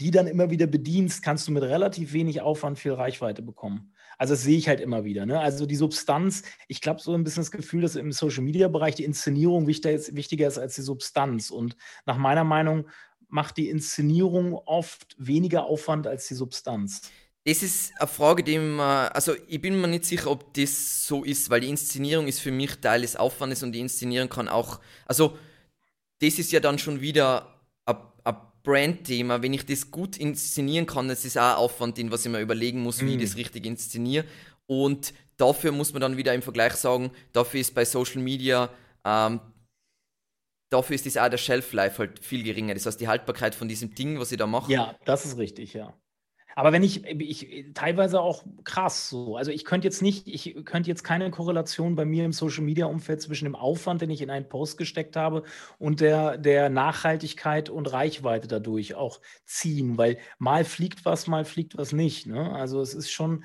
[0.00, 3.92] die dann immer wieder bedienst, kannst du mit relativ wenig Aufwand viel Reichweite bekommen.
[4.16, 5.26] Also das sehe ich halt immer wieder.
[5.26, 5.38] Ne?
[5.38, 9.66] Also die Substanz, ich glaube so ein bisschen das Gefühl, dass im Social-Media-Bereich die Inszenierung
[9.66, 11.50] wichtiger ist, wichtiger ist als die Substanz.
[11.50, 12.88] Und nach meiner Meinung
[13.28, 17.02] macht die Inszenierung oft weniger Aufwand als die Substanz.
[17.44, 21.24] Das ist eine Frage, die man, also ich bin mir nicht sicher, ob das so
[21.24, 24.80] ist, weil die Inszenierung ist für mich Teil des Aufwandes und die Inszenierung kann auch,
[25.06, 25.38] also
[26.20, 27.96] das ist ja dann schon wieder ein
[28.62, 29.42] Brand-Thema.
[29.42, 32.40] Wenn ich das gut inszenieren kann, das ist auch ein Aufwand, den was ich mir
[32.40, 33.38] überlegen muss, wie ich das mhm.
[33.38, 34.24] richtig inszeniere.
[34.66, 38.68] Und dafür muss man dann wieder im Vergleich sagen, dafür ist bei Social Media
[39.04, 39.40] ähm,
[40.70, 42.74] dafür ist das auch der Shelf-Life halt viel geringer.
[42.74, 44.72] Das heißt, die Haltbarkeit von diesem Ding, was ich da mache.
[44.72, 45.94] Ja, das ist richtig, ja.
[46.58, 49.36] Aber wenn ich, ich teilweise auch krass so.
[49.36, 52.86] Also ich könnte jetzt nicht, ich könnte jetzt keine Korrelation bei mir im Social Media
[52.86, 55.44] Umfeld zwischen dem Aufwand, den ich in einen Post gesteckt habe,
[55.78, 61.78] und der, der Nachhaltigkeit und Reichweite dadurch auch ziehen, weil mal fliegt was, mal fliegt
[61.78, 62.26] was nicht.
[62.26, 62.50] Ne?
[62.52, 63.44] Also es ist schon,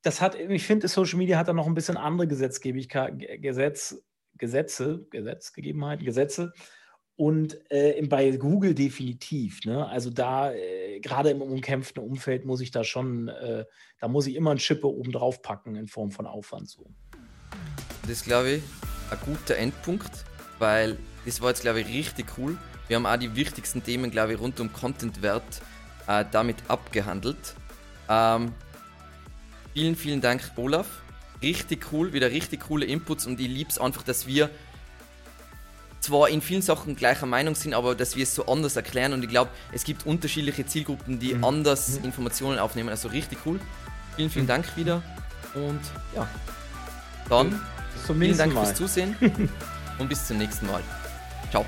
[0.00, 4.02] das hat, ich finde, Social Media hat da noch ein bisschen andere Gesetzgebigkeit, Gesetz,
[4.38, 6.52] Gesetze, Gesetzgegebenheiten, Gesetze.
[7.16, 9.64] Und äh, bei Google definitiv.
[9.64, 9.86] Ne?
[9.88, 13.64] Also da, äh, gerade im umkämpften Umfeld, muss ich da schon, äh,
[13.98, 16.68] da muss ich immer ein Schippe oben drauf packen in Form von Aufwand.
[16.68, 16.86] So.
[18.02, 18.62] Das ist, glaube ich,
[19.10, 20.24] ein guter Endpunkt,
[20.60, 20.96] weil
[21.26, 22.56] das war jetzt, glaube ich, richtig cool.
[22.86, 25.60] Wir haben auch die wichtigsten Themen, glaube ich, rund um Content-Wert
[26.06, 27.54] äh, damit abgehandelt.
[28.08, 28.52] Ähm,
[29.74, 31.02] vielen, vielen Dank, Olaf
[31.42, 34.50] richtig cool, wieder richtig coole Inputs und ich liebe es einfach, dass wir
[36.00, 39.22] zwar in vielen Sachen gleicher Meinung sind, aber dass wir es so anders erklären und
[39.22, 41.44] ich glaube, es gibt unterschiedliche Zielgruppen, die mhm.
[41.44, 42.06] anders mhm.
[42.06, 42.88] Informationen aufnehmen.
[42.88, 43.60] Also richtig cool.
[44.16, 44.48] Vielen, vielen mhm.
[44.48, 45.02] Dank wieder
[45.54, 45.80] und
[46.14, 46.28] ja,
[47.28, 47.60] dann
[48.06, 48.64] vielen Dank Mal.
[48.64, 49.16] fürs Zusehen
[49.98, 50.82] und bis zum nächsten Mal.
[51.50, 51.64] Ciao.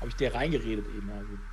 [0.00, 1.10] Habe ich dir reingeredet eben.
[1.10, 1.49] Also.